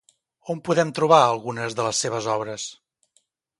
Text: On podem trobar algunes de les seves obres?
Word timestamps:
On 0.53 0.61
podem 0.69 0.93
trobar 0.99 1.19
algunes 1.27 1.77
de 1.81 1.87
les 1.89 2.01
seves 2.07 2.33
obres? 2.39 2.67